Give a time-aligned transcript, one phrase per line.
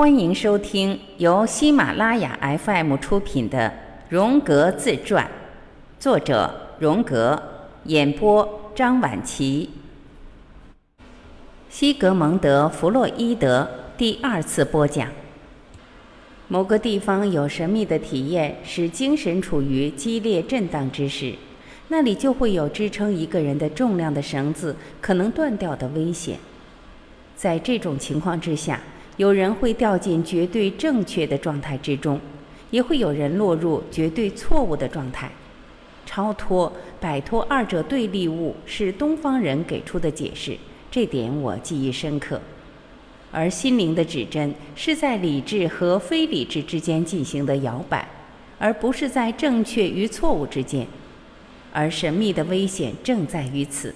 [0.00, 3.68] 欢迎收听由喜马拉雅 FM 出品的
[4.08, 5.26] 《荣格自传》，
[6.02, 7.38] 作者荣格，
[7.84, 9.68] 演播张晚琪。
[11.68, 13.68] 西格蒙德·弗洛伊德
[13.98, 15.06] 第二次播讲。
[16.48, 21.34] 某个地方有神秘的体验，使精神处于激烈震荡之时，
[21.88, 26.38] 那里就会有支撑一个人的重量的绳子可能断掉的危险。
[27.36, 28.80] 在这种情况之下，
[29.20, 32.18] 有人会掉进绝对正确的状态之中，
[32.70, 35.30] 也会有人落入绝对错误的状态。
[36.06, 40.56] 超脱、摆脱二者对立物是东方人给出的解释，
[40.90, 42.40] 这点我记忆深刻。
[43.30, 48.08] 而心灵的指针是在理智和非理智之间进行的摇摆，
[48.58, 50.86] 而不是在正确与错误之间。
[51.74, 53.94] 而神秘的危险正在于此，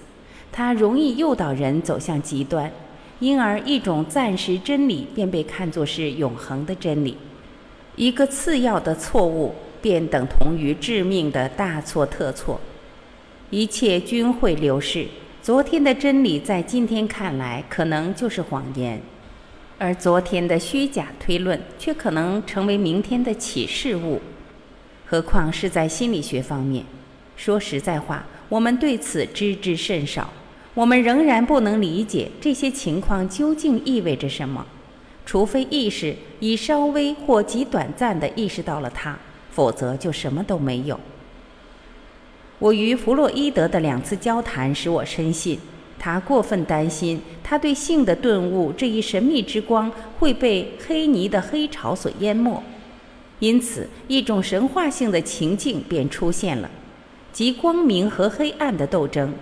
[0.51, 2.71] 它容易诱导人走向极端。
[3.19, 7.17] 因而，一种暂时真理便被看作是永恒的真理，
[7.95, 12.59] 一个次要的错误便等同于致命的大错特错。
[13.49, 15.07] 一切均会流逝。
[15.41, 18.99] 昨天的真理在今天看来可能就是谎言，
[19.77, 24.19] 而昨天的虚假推论却可能成为明天的启示物。
[25.05, 26.83] 何况是在心理学方面。
[27.37, 30.33] 说实在话，我们对此知之甚少。
[30.75, 34.65] 我们仍然不能理解这些情况究竟意味着什么，
[35.25, 39.17] 除非意识已稍微或极短暂地意识到了它，
[39.51, 40.99] 否则就什么都没有。
[42.59, 45.57] 我与弗洛伊德的两次交谈使我深信，
[45.97, 49.89] 他过分担心他对性的顿悟这一神秘之光
[50.19, 52.61] 会被黑泥的黑潮所淹没，
[53.39, 56.69] 因此一种神话性的情境便出现了，
[57.31, 59.33] 即光明和黑暗的斗争。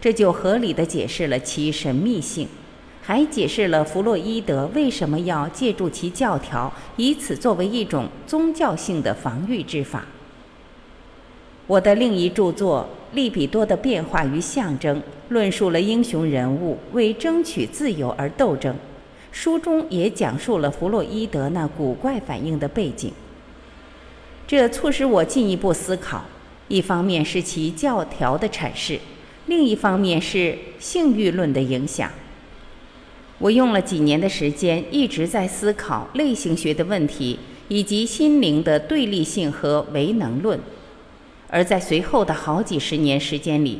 [0.00, 2.46] 这就合理的解释了其神秘性，
[3.02, 10.04] 还解释了弗洛伊德为什么要借助其教条，以此作为一种宗教性的防御之法。
[11.66, 18.76] 我的另一著作《利比多的变化与象征》论述了英雄人物为争取自由而斗争，
[19.32, 23.10] 书中也讲述了弗洛伊德那古怪反应的背景。
[24.46, 26.24] 这促使我进一步思考，
[26.68, 29.00] 一方面是其教条的阐释。
[29.46, 32.10] 另一方面是性欲论的影响。
[33.38, 40.58] 我用了几年的时间，一直在思考类型学的问题，以及心灵的对立性和唯能论。
[41.48, 43.78] 而在随后的好几十年时间里，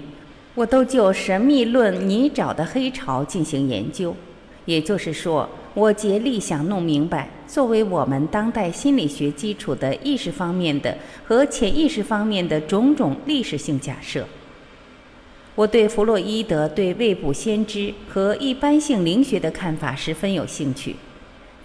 [0.54, 4.14] 我都就神秘论泥沼的黑潮进行研究。
[4.66, 14.26] 也就是说，我竭力想弄明白，作为我们当代心理学基础的意识方面的和潜意识方面的种种历史性假设。
[15.56, 20.94] 我对弗洛伊德对未卜先知和一般性灵学的看法十分有兴趣。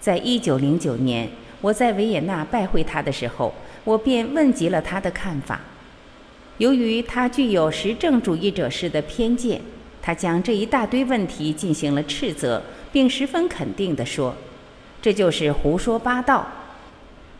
[0.00, 1.28] 在一九零九年，
[1.60, 3.52] 我在维也纳拜会他的时候，
[3.84, 5.60] 我便问及了他的看法。
[6.56, 9.60] 由于他具有实证主义者式的偏见，
[10.00, 14.34] 他将这一大堆问题进行了斥责，并十分肯定地说
[15.02, 16.46] ：“这就是胡说八道。”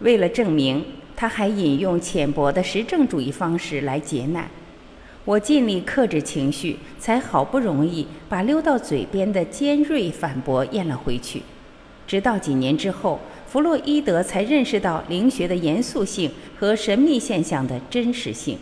[0.01, 0.85] 为了证明，
[1.17, 4.51] 他还引用浅薄的实证主义方式来劫难。
[5.25, 11.43] 我尽力克制情绪，才好不容易把溜到嘴边的尖锐反驳咽了回去。
[12.07, 18.59] 直到几年之后，弗洛伊德才认识到灵学的严肃性和神秘现象的真实性。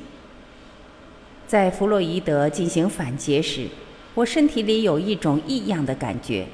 [1.47, 3.67] 在弗洛伊德进行反结时，
[4.15, 6.47] 我身体里有一种异样的感觉，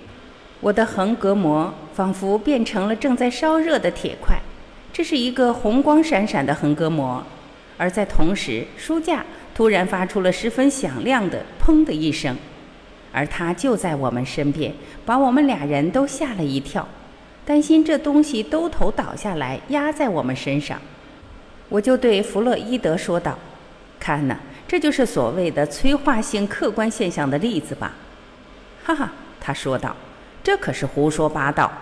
[0.61, 4.39] 我的横膈膜仿佛变成了正在烧热的铁块。
[4.93, 7.23] 这是一个红光闪闪的横膈膜，
[7.77, 9.25] 而在同时，书架。
[9.55, 12.37] 突然发出了十分响亮的“砰”的一声，
[13.11, 14.71] 而他就在我们身边，
[15.07, 16.87] 把我们俩人都吓了一跳，
[17.43, 20.79] 担心这东西兜头倒下来压在我们身上。
[21.71, 23.39] 我就对弗洛伊德说道
[23.99, 24.39] ：“看呐，
[24.69, 27.95] 这就是所谓的催化性客观现象的例子吧？”
[28.85, 29.11] 哈哈，
[29.41, 29.97] 他说道
[30.45, 31.73] ：“这可是胡说八道。”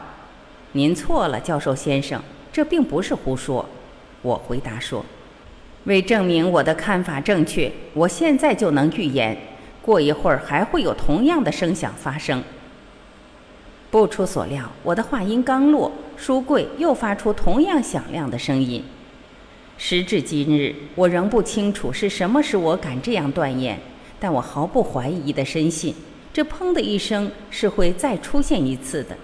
[0.71, 3.69] 您错了，教授先生，这并不是胡说。
[4.23, 5.05] 我回答说。
[5.85, 9.37] 为证明我的看法正确，我现在就能预言，
[9.83, 12.43] 过一会儿还会有同样的声响发生。
[13.91, 18.83] 不出所料，我的话音刚落，书柜又发出同样响亮的声音。
[19.77, 23.79] 时至今日，我仍不清楚是什么使我敢这样断言，
[24.19, 25.95] 但我毫不怀疑地深信，
[26.33, 29.17] 这“砰”的一声是会再出现一次的。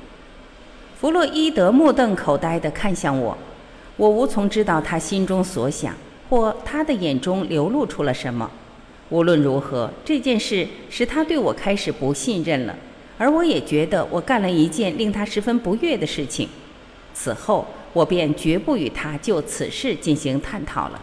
[1.01, 3.37] 弗洛伊德目瞪口呆地看向我，
[3.97, 5.95] 我无从知道他心中所想。
[6.31, 8.49] 或他的眼中流露出了什么？
[9.11, 12.77] 无论如何，这件事使他对我开始不信任了，
[13.19, 16.49] 而我也觉得我干了一件令他十分不悦的事情。
[17.13, 21.03] 此后，我便绝不与他就此事进行探讨了。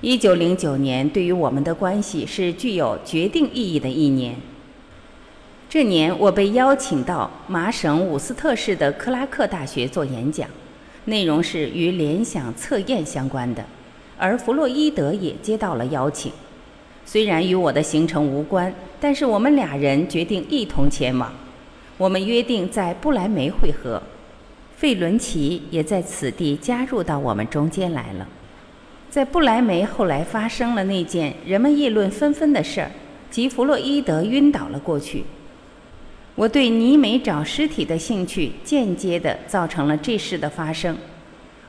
[0.00, 4.34] 一九零九年对于我们的关系是具有决定意义的一年。
[5.70, 10.48] 这年，我被邀请到麻省伍斯特市的克拉克大学做演讲，
[11.04, 13.64] 内容是与联想测验相关的，
[14.18, 16.32] 而弗洛伊德也接到了邀请。
[17.04, 21.32] 虽然与我的行程无关，但是我们俩人决定一同前往。
[21.98, 24.00] 我们约定在布莱梅会合，
[24.76, 28.28] 费伦奇也在此地加入到我们中间来了。
[29.10, 32.90] 在布莱梅后来发生了那件人们议论纷纷的事儿，
[33.30, 35.24] 即弗洛伊德晕倒了过去。
[36.34, 40.96] 我对尼美找尸体的兴趣间接地造成了这事的发生。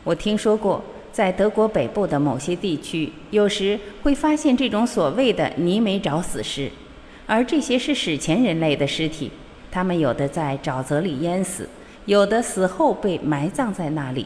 [0.04, 0.84] 我听说过。
[1.14, 6.72] 在德国北部的某些地区，有时会发现这种所谓的泥煤沼死尸，
[7.28, 9.30] 而这些是史前人类的尸体。
[9.72, 11.70] 他们有的在沼泽里淹死，
[12.06, 14.26] 有的死后被埋葬在那里。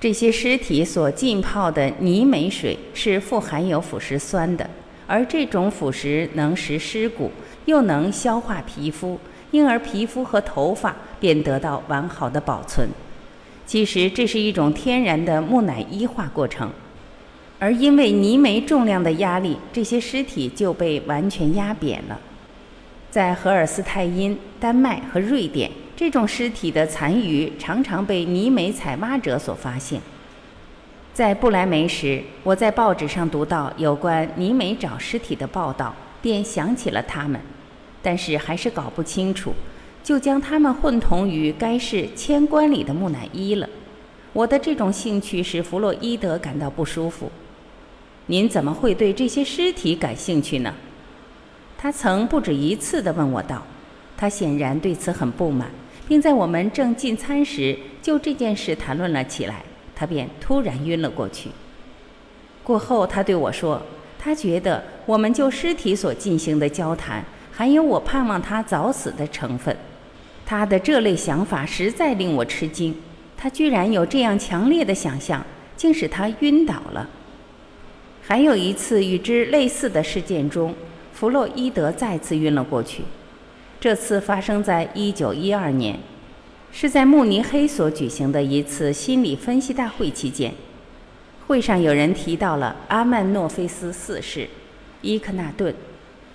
[0.00, 4.68] 这些尸体所浸泡的泥煤水是富含有腐蚀酸的，
[5.06, 7.30] 而这种腐蚀能使尸骨
[7.66, 9.16] 又能消化皮肤，
[9.52, 12.88] 因而皮肤和头发便得到完好的保存。
[13.64, 16.70] 其实这是一种天然的木乃伊化过程，
[17.58, 22.20] 而因为泥煤重量的压力，这些尸体就被完全压扁了。
[23.10, 30.00] 在荷尔斯泰因、丹麦和瑞典，这种尸体的残余常常被泥煤采挖者所发现。
[31.14, 37.38] 在不来梅时，我在报纸上读到有关泥煤找尸体的报道，便想起了他们，
[38.02, 39.54] 但是还是搞不清楚。
[40.02, 43.68] 就将他们混同于该市千棺里的木乃伊了。
[44.32, 47.30] 我的这种兴趣使弗洛伊德感到不舒服。
[48.26, 50.74] 您怎么会对这些尸体感兴趣呢？
[51.76, 53.62] 他曾不止一次地问我道。
[54.16, 55.68] 他显然对此很不满，
[56.06, 59.64] 并在我们正进餐时就这件事谈论了起来。
[59.96, 61.50] 他便突然晕了过去。
[62.62, 63.82] 过后，他对我说，
[64.18, 69.76] 他觉得我们就尸体所进行的交谈，含有我盼望他早死的成分。
[70.44, 72.94] 他的这类想法实在令我吃惊，
[73.36, 75.44] 他居然有这样强烈的想象，
[75.76, 77.08] 竟使他晕倒了。
[78.22, 80.74] 还有一次与之类似的事件中，
[81.12, 83.02] 弗洛伊德再次晕了过去。
[83.80, 85.98] 这次发生在1912年，
[86.70, 90.52] 是在慕尼黑所举行的一次心理分析大会期间。
[91.48, 94.48] 会上有人提到了阿曼诺菲斯四世
[95.00, 95.74] 伊克纳顿，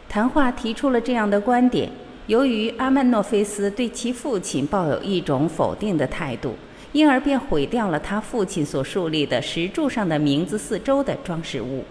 [0.09, 1.89] 谈话提出了这样的观点。
[2.27, 6.55] 由于阿曼诺菲斯对其父亲抱有一种否定的态度，
[6.91, 11.85] 因而便毁掉了他父亲所树立的石柱上的名字四周的装饰物。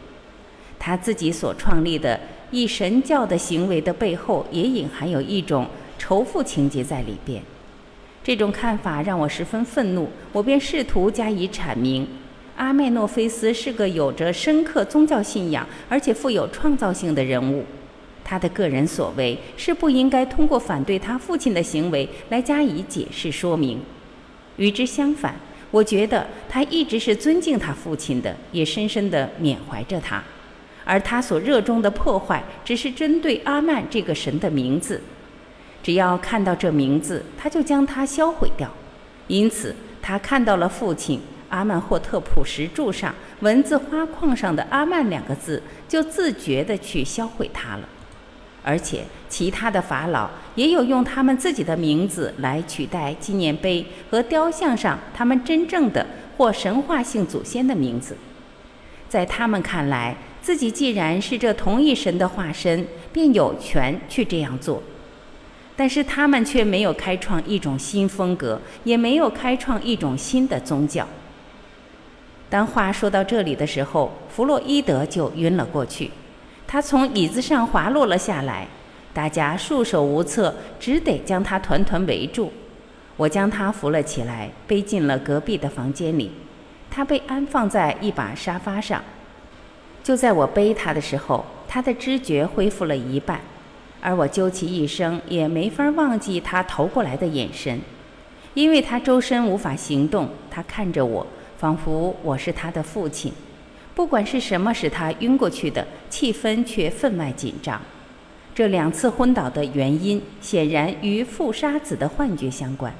[0.79, 5.67] 他自己所创立的一神教的行为的背后，也隐含有一种
[5.99, 7.43] 仇富情节在里边。
[8.23, 12.07] 这种看法让我十分愤怒，我便试图加以阐明：
[12.57, 17.65] 阿曼诺菲斯是个有着深刻宗教信仰而且富有创造性的人物。
[18.29, 23.81] 他的个人所为是不应该通过反对他父亲的行为来加以解释说明。
[24.57, 25.37] 与之相反，
[25.71, 30.21] 我觉得他一直是尊敬他父亲的，也深深地缅怀着他。
[30.85, 35.01] 而他所热衷的破坏，只是针对阿曼这个神的名字。
[35.83, 38.69] 只要看到这名字，他就将它销毁掉。
[39.29, 39.73] 因此，
[40.03, 47.89] 他看到了父亲阿曼霍特普石柱上文字花框上的“阿曼”两个字，就自觉地去销毁它了。
[48.67, 56.05] 而且，其他的法老也有用他们自己的名字来取代纪念碑和雕像上他们真正的
[56.37, 58.17] 或神话性祖先的名字。
[59.09, 64.83] 在他们看来，自己既然是这同一神的化身，便有权去这样做。
[65.77, 71.07] 但是他们却没有开创一种新风格，也没有开创一种新的宗教。
[72.51, 76.11] 当话说到这里的时候，弗洛伊德就晕了过去。
[76.67, 78.67] 他从椅子上滑落了下来，
[79.15, 82.53] 大家束手无策，只得将他团团围住。
[83.17, 86.31] 我将他扶了起来，背进了隔壁的房间里。
[86.91, 89.03] 他被安放在一把沙发上。
[90.03, 93.41] 就在我背他的时候，他的知觉恢复了一半，
[94.01, 97.81] 而我究其一生，也没法忘记他投过来的眼神，
[98.55, 100.29] 因为他周身无法行动。
[100.51, 101.27] 他看着我，
[101.59, 103.33] 仿佛我是他的父亲。
[103.97, 107.81] 不管是什么使他晕过去的，气氛却分外紧张。
[108.55, 112.95] 这两次昏倒的原因显然与富沙子的幻觉相关。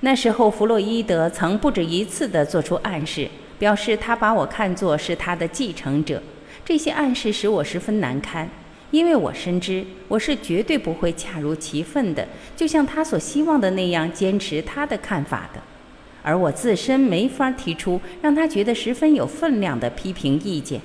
[0.00, 3.28] 那时候，弗洛伊德曾不止一次地做出暗示，
[3.60, 6.20] 表示他把我看作是他的继承者。
[6.64, 8.50] 这些暗示使我十分难堪，
[8.90, 12.26] 因为我深知我是绝对不会恰如其分的，
[12.56, 15.62] 就像他所希望的那样坚持他的看法的，
[16.26, 20.80] 而我自身没法提出让他觉得十分有分量的批评意见。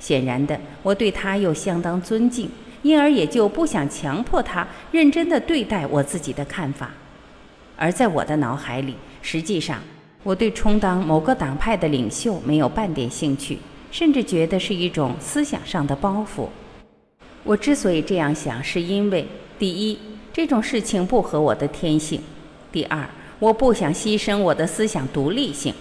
[0.00, 2.48] 显然的，我对他又相当尊敬，
[2.80, 6.90] 因而也就不想强迫他认真地对待我自己的看法。
[7.76, 9.78] 而在我的脑海里，实际上
[10.22, 13.58] 我对充当某个党派的领袖没有半点兴趣，
[13.90, 16.48] 甚至觉得是一种思想上的包袱。
[17.44, 19.26] 我之所以这样想，是因为
[19.58, 19.98] 第一，
[20.32, 22.18] 这种事情不合我的天性；
[22.72, 23.06] 第二，
[23.42, 25.72] 我不想牺牲我的思想独立性；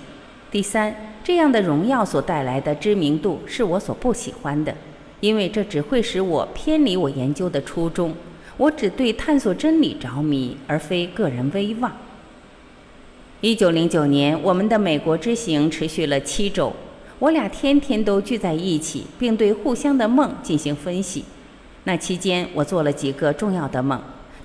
[0.50, 4.74] 第三，这样的荣耀所带来的知名度是我所不喜欢的，
[5.20, 8.16] 因为这只会使我偏离我研究的初衷。
[8.58, 11.92] 我只对探索真理着迷，而非个人威望。
[13.42, 16.74] 一九零九年，我们的美国之行持续了七周，
[17.20, 21.24] 我俩天天都聚在一起，并对互相的梦进行分析。
[21.84, 24.02] 那期间，我做了几个重要的梦，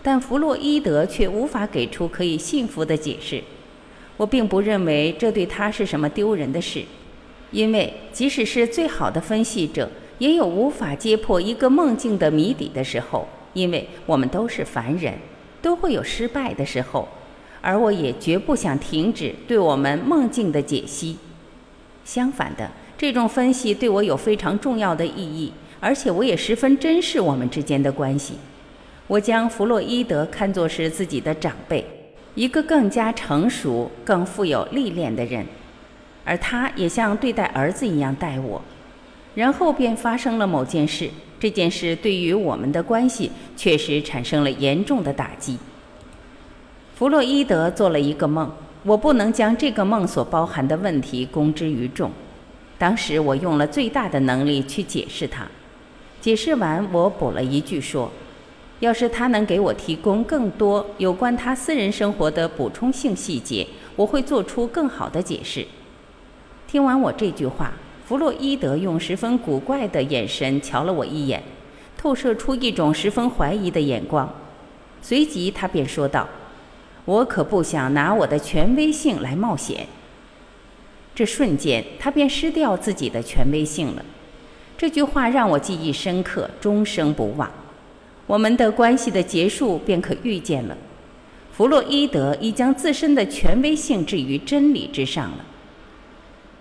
[0.07, 3.43] 但弗洛伊德却无法给出可以信服的解释。
[4.17, 6.85] 我并不认为这对他是什么丢人的事，
[7.51, 15.13] 因为即使是最好的分析者，也有无法揭破一个梦境的谜底的时候，因为我们都是凡人，
[15.61, 17.09] 都会有失败的时候。
[17.61, 21.17] 而我也绝不想停止对我们梦境的解析。
[22.05, 25.53] 相反的，这种分析对我有非常重要的意义。
[25.81, 28.35] 而且我也十分珍视我们之间的关系。
[29.09, 31.85] 我将弗洛伊德看作是自己的长辈，
[32.35, 35.47] 一个更加成熟、更富有历练的人，
[36.25, 38.61] 而他也像对待儿子一样待我。
[39.37, 41.09] 然后便发生了某件事，
[41.39, 45.57] 这件事对于我们的关系确实产生了严重的打击。
[46.97, 48.51] 弗洛伊德做了一个梦，
[48.83, 52.11] 我不能将这个梦所包含的问题公之于众。
[52.77, 55.47] 当时我用了最大的能力去解释它。
[56.21, 58.11] 解释完，我补了一句说
[58.81, 63.67] ：“要是他能给我提供更多有关他私人生活的补充性细节，
[63.97, 65.67] 我会做出更好的解释。”
[66.69, 67.73] 听完我这句话，
[68.07, 71.43] 弗洛伊德用十分古怪的眼神瞧了我一眼，
[71.97, 74.29] 透射出一种十分怀疑的眼光。
[75.01, 76.29] 随即他便说道
[77.07, 79.87] ：“我可不想拿我的权威性来冒险。”
[81.15, 84.05] 这瞬间，他便失掉自己的权威性了。
[84.77, 87.51] 这句话让我记忆深刻，终生不忘。
[88.27, 90.77] 我们的关系的结束便可预见了。
[91.53, 95.45] 弗洛伊德已将自身的权威性置于真理之上了。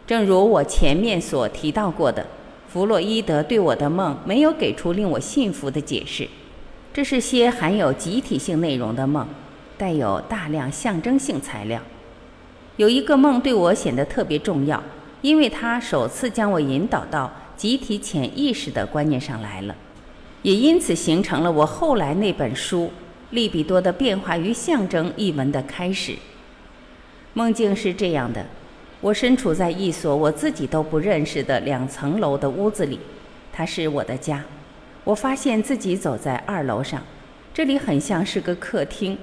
[0.08, 2.26] 正如我前面所提到过的，
[2.68, 6.28] 弗洛伊德对我的梦没有给出令我信服的解释。
[6.94, 9.28] 这是些含有集体性内容的梦，
[9.78, 11.82] 带有大量象征性材料。
[12.78, 14.82] 有一个梦对我显得特别重要，
[15.22, 17.32] 因为它首次将我引导到。
[17.58, 19.74] 集体潜意识的观念上来了，
[20.46, 22.86] 也因此形成了我后来那本书
[23.32, 26.14] 《利比多的变化与象征》一文的开始。
[27.34, 28.46] 梦境是这样的：
[29.02, 33.00] 我身处在一所我自己都不认识的两层楼的屋子里，
[33.52, 34.44] 它是我的家。
[35.04, 37.02] 我发现自己走在二楼上，
[37.52, 39.18] 这里很像是个客厅，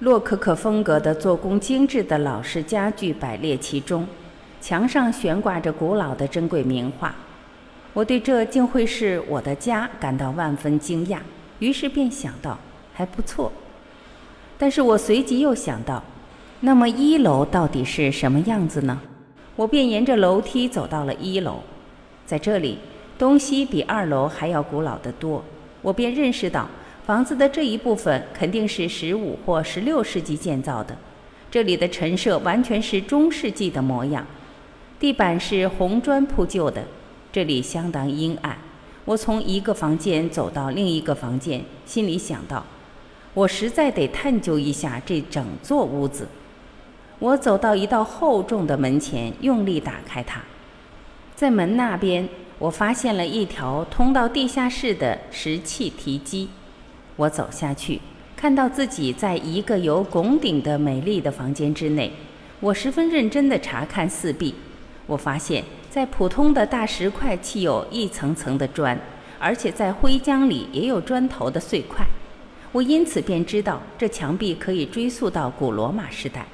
[0.00, 4.06] 洛可可风格的做工精致的老式家具摆列其中，
[4.60, 7.16] 墙上悬挂着古老的珍贵名画。
[7.96, 11.16] 我对这竟会是我的家感到万分惊讶，
[11.60, 12.58] 于是便想到
[12.92, 13.50] 还不错。
[14.58, 16.04] 但是我随即又想到，
[16.60, 19.00] 那么一楼到底是什么样子呢？
[19.56, 21.60] 我便沿着楼梯走到了一楼，
[22.26, 22.78] 在这里
[23.18, 25.42] 东西比二楼还要古老得多。
[25.80, 26.68] 我便认识到，
[27.06, 30.94] 房子的这一部分肯定是十五或十六世纪建造的。
[31.50, 34.26] 这里的陈设完全是中世纪的模样，
[35.00, 36.84] 地板是红砖铺就的。
[37.36, 38.56] 这里相当阴暗，
[39.04, 42.64] 我从一个房间走到另一个房间，心里想到，
[43.34, 46.28] 我实在得探究一下这整座屋子。
[47.18, 50.40] 我走到一道厚重的门前，用力打开它，
[51.34, 52.26] 在门那边，
[52.58, 56.48] 我发现了一条通到地下室的石砌提机。
[57.16, 58.00] 我走下去，
[58.34, 62.10] 看到自己在一个有拱顶的美丽的房间之内。
[62.60, 64.54] 我十分认真地查看四壁，
[65.06, 65.62] 我发现。
[65.96, 69.00] 在普通的大石块砌有一层层的砖，
[69.38, 72.06] 而且在灰浆里也有砖头的碎块。
[72.70, 76.44] 我因此便知道这墙壁可以追溯到古罗马时代。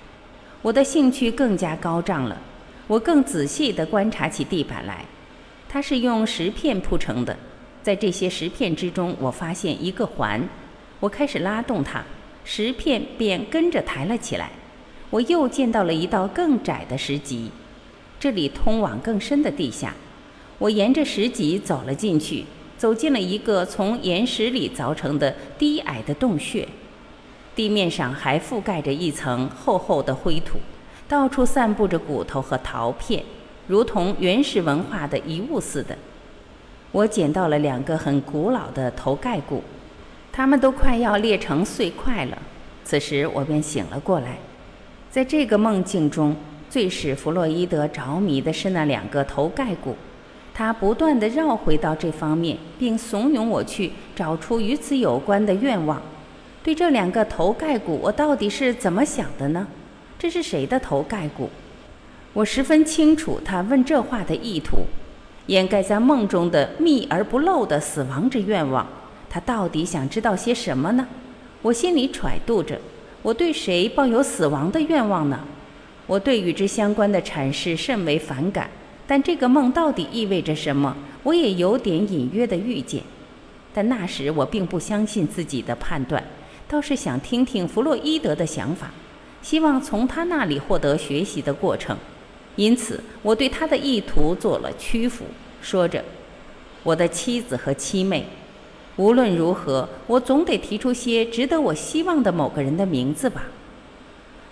[0.63, 2.41] 我的兴趣更加高涨了。
[2.87, 5.05] 我更仔细地观察起地板来，
[5.69, 7.37] 它是用石片铺成的。
[7.83, 10.41] 在这些石片之中，我发现一个环。
[11.01, 12.05] 我开始拉动它，
[12.45, 14.53] 石片便跟着抬了起来。
[15.11, 17.51] 我又见到了一道更窄的石级。
[18.23, 19.93] 这里通往更深的地下，
[20.59, 22.45] 我沿着石级走了进去。
[22.79, 26.69] 走进了一个从岩石里凿成的低矮的洞穴，
[27.57, 30.61] 地面上还覆盖着一层厚厚的灰土，
[31.09, 33.25] 到处散布着骨头和陶片，
[33.67, 35.99] 如同原始文化的遗物似的。
[36.93, 39.65] 我捡到了两个很古老的头盖骨，
[40.31, 42.39] 它们都快要裂成碎块了。
[42.85, 44.39] 此时我便醒了过来，
[45.11, 46.37] 在这个梦境中，
[46.73, 49.95] 最使弗洛伊德着迷的是那两个头盖骨。
[50.55, 56.01] 他不断地绕回到这方面，并怂恿我去找出与此有关的愿望。
[56.65, 59.67] 对这两个头盖骨，我到底是怎么想的呢？
[60.19, 61.51] 这是谁的头盖骨？
[62.33, 64.87] 我十分清楚他问这话的意图，
[65.49, 68.87] 掩盖在梦中的密而不露的死亡之愿望。
[69.29, 71.07] 他到底想知道些什么呢？
[71.61, 72.81] 我心里揣度着，
[73.21, 75.39] 我对谁抱有死亡的愿望呢？
[76.13, 78.69] 我对与之相关的阐释甚为反感。
[79.07, 80.95] 但这个梦到底意味着什么？
[81.23, 83.03] 我也有点隐约的预见，
[83.73, 86.23] 但那时我并不相信自己的判断，
[86.69, 88.91] 倒是想听听弗洛伊德的想法，
[89.41, 91.97] 希望从他那里获得学习的过程。
[92.57, 95.25] 因此，我对他的意图做了屈服，
[95.63, 96.05] 说着
[96.85, 98.27] ：“我的妻子和妻妹，
[98.97, 103.45] 无论如何，我总得提出些值得我希望的某个人的名字吧。”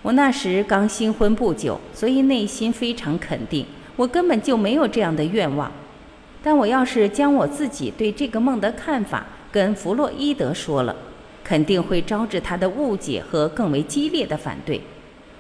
[0.03, 3.67] 我那时刚新婚不久，所以内心非常肯定。
[3.97, 5.71] 我根本就没有这样的愿望，
[6.43, 10.97] 但我要是将我自己对这个梦的看法跟弗洛伊德说了，
[11.45, 14.81] 肯定会招致他的误解和更为激烈的反对。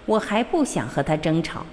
[0.05, 1.64] 我还不想和他争吵。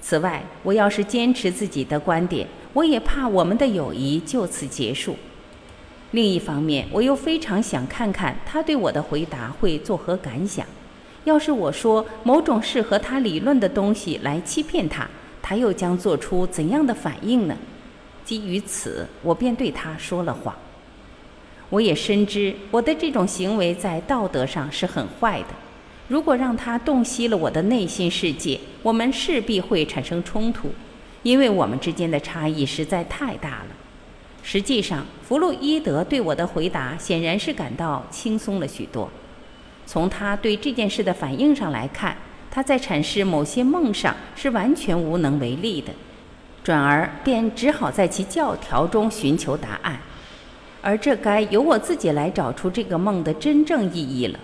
[0.00, 5.16] 此外，我要是坚持自己的观点，我也怕我们的友谊就此结束。
[6.10, 10.66] 另一方面，我又非常想看看他对我的回答会作何感想。
[11.26, 15.08] 要是我说某种适合他理论的东西来欺骗他，
[15.42, 17.56] 他又将做出怎样的反应呢？
[18.24, 20.54] 基于此，我便对他说了谎。
[21.68, 25.48] 我也深知我的这种行为在道德上是很坏的。
[26.06, 30.70] 如果让他洞悉了我的内心世界，我们势必会产生冲突，
[31.24, 33.66] 因为我们之间的差异实在太大了。
[34.44, 39.10] 实际上，弗洛伊德对我的回答显然是感到轻松了许多。
[39.86, 42.16] 从他对这件事的反应上来看。
[42.48, 45.92] 他在阐释某些梦上是完全无能为力的，
[46.64, 50.00] 转而便只好在其教条中寻求答案，
[50.80, 54.40] 而这该由我自己来找出这个梦的真正意义了。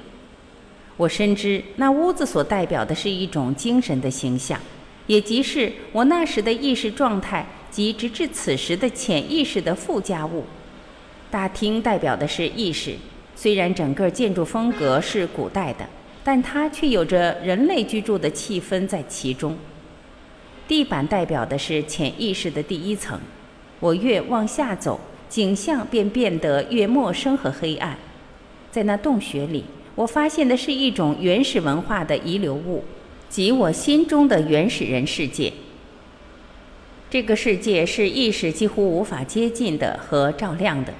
[0.99, 4.61] 我深知那屋子所代表的是一种精神的形象，
[5.07, 10.45] 也即是我那时的意识状态及直至此时的潜意识的附加物。
[11.31, 12.95] 大厅代表的是意识，
[13.35, 15.87] 虽然整个建筑风格是古代的。
[16.25, 19.57] 但它却有着人类居住的气氛在其中。
[20.69, 23.19] 地板代表的是潜意识的第一层，
[23.81, 27.99] 我越往下走，景象便变得越陌生和黑暗。
[28.71, 29.65] 在那洞穴里，
[29.97, 32.85] 我发现的是一种原始文化的遗留物，
[33.29, 35.53] 即我心中的原始人世界。
[37.11, 40.95] 这个世界是意识几乎无法接近的和照亮的，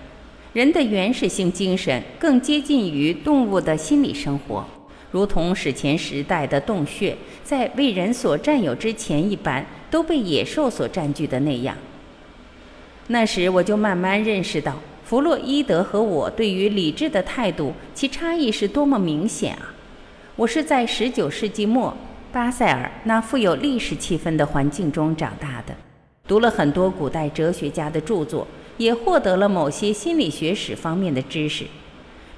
[0.53, 4.63] 人的原始性精神更接近于动物的心理生活。
[5.11, 11.75] 如同史前时代的洞穴在为人所占有之前一般，都被野兽所占据的那样。
[13.09, 19.75] 那时我就慢慢认识到，弗洛伊德和我对于理智的态度，其差异是多么明显啊！
[20.37, 21.95] 我是在十九世纪末
[22.31, 25.75] 巴塞尔那富有历史气氛的环境中长大的，
[26.27, 28.47] 读了很多古代哲学家的著作，
[28.83, 31.65] 也获得了某些心理学史方面的知识。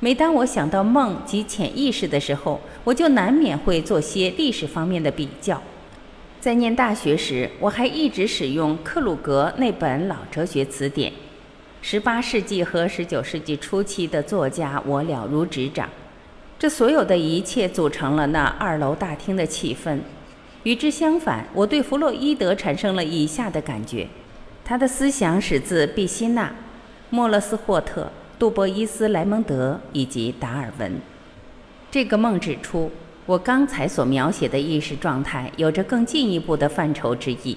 [0.00, 5.62] 每当我想到梦及潜意识的时候，我就难免会做些历史方面的比较。
[6.40, 11.10] 在念大学时，我还一直使用克鲁格那本老哲学词典。
[11.80, 15.88] 十八世纪和十九世纪初期的作家，我了如指掌。
[16.58, 19.98] 这所有的一切组成了那二楼大厅的气氛。
[20.64, 24.06] 与之相反，我对弗洛伊德产生了以下的感觉：
[24.64, 26.54] 他的思想始自毕希纳、
[27.10, 28.10] 莫勒斯霍特。
[28.36, 31.00] 杜博伊斯、莱蒙德以及达尔文。
[31.88, 32.90] 这个梦指出，
[33.26, 37.56] 我刚才所描写的意识状态有着更进一步的范畴之意，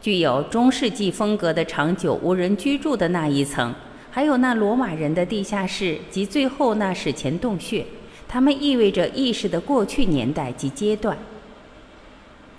[0.00, 3.74] 具有中世纪风格的长久无人居住的那一层，
[4.08, 7.84] 还有那罗马人的地下室及最后那史前洞穴，
[8.28, 11.18] 它们意味着意识的过去年代及阶段。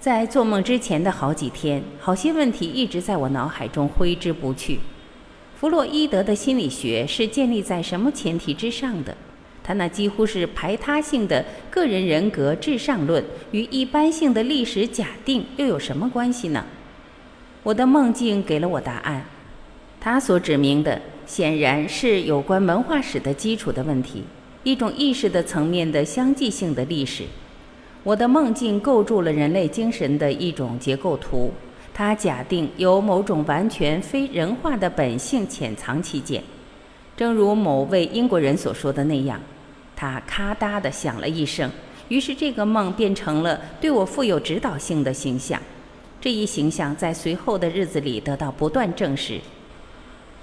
[0.07, 4.79] 在做梦之前的好几天，好些问题一直在我脑海中挥之不去。
[5.59, 9.13] 弗洛伊德的心理学是建立在什么前提之上的？
[9.61, 16.63] 他那几乎是排他性的个人人格至上论与一般性的历史假定又有什么关系呢？
[17.63, 19.25] 我的梦境给了我答案。
[19.99, 24.23] 他所指明的显然是有关文化史的基础的问题，
[24.63, 27.25] 一种意识的层面的相继性的历史。
[28.07, 31.51] 我的梦境构筑了人类精神的一种结构图，
[31.93, 36.41] 它假定有某种完全非人化的本性潜藏其间，
[37.17, 39.37] 正如某位英国人所说的那样，
[39.93, 41.69] 他咔嗒地响了一声，
[42.07, 45.61] 于是这个梦变成了对我富有指导性的形象。
[46.21, 49.37] 这一形象在随后的日子里得到不断证实。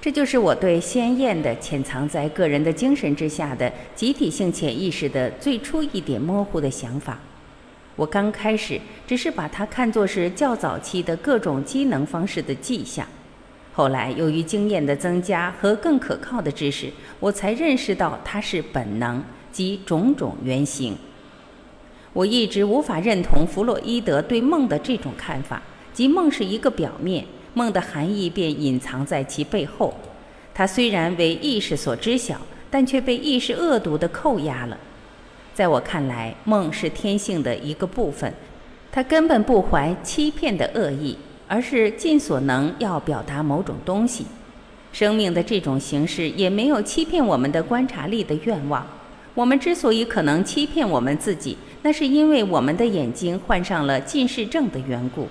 [0.02, 7.18] 这就是我对鲜艳的潜藏在个人的精神之下的集体性潜意识的最初一点模糊的想法。
[7.96, 13.06] 我刚开始只是把它看作是较早期的各种机能方式的迹象，
[13.72, 20.96] 后来由于经验的增加和更可靠的知识，我才认识到它是本能及种种原型。
[22.12, 29.94] 我一直无法认同弗洛伊德对梦的这种看法，即梦是一个表面，梦的含义便隐藏在其背后。
[30.52, 34.78] 它虽然为意识所知晓，但却被意识恶毒地扣押了。
[35.54, 38.34] 在我看来，梦是天性的一个部分，
[38.90, 44.26] 它根本不怀欺骗的恶意，而是尽所能要表达某种东西。
[44.92, 48.84] 生命的这种形式也没有欺骗我们的观察力的愿望。
[49.34, 55.28] 我们之所以可能欺骗我们自己，那是因为我们的眼睛患上了近视症的缘故，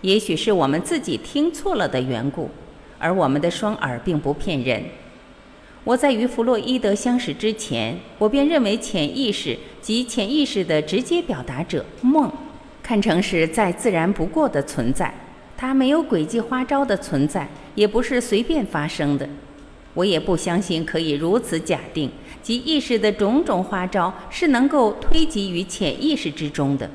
[0.00, 2.50] 也许是我们自己听错了的缘故，
[2.98, 4.82] 而我们的双耳并不骗人。
[5.84, 12.30] 我在与弗洛伊德相识之前，我便认为潜意识及潜意识的直接表达者梦，
[12.80, 15.12] 看成是再自然不过的存在。
[15.56, 19.28] 它没有诡计花招的存在，也不是随便发生的。
[19.94, 22.08] 我也不相信可以如此假定，
[22.40, 26.88] 即意识的种种花招是能够推及于潜意识之中的。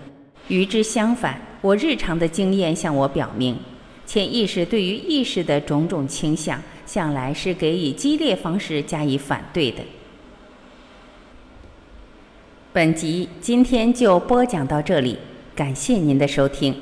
[0.48, 3.58] 与之相反，我日常的经验向我表明，
[4.06, 6.62] 潜意识对于意识的种种倾向。
[6.88, 9.84] 向来是给予激烈方式加以反对的。
[12.74, 15.20] 本集今天就播讲到这里，
[15.56, 16.74] 感谢您的收听。